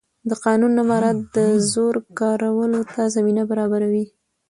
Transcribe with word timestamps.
د 0.29 0.31
قانون 0.45 0.71
نه 0.77 0.83
مراعت 0.89 1.19
د 1.35 1.37
زور 1.71 1.95
کارولو 2.19 2.81
ته 2.93 3.01
زمینه 3.15 3.43
برابروي 3.51 4.05